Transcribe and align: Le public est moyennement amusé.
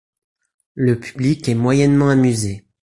Le 0.73 0.99
public 0.99 1.47
est 1.47 1.53
moyennement 1.53 2.09
amusé. 2.09 2.65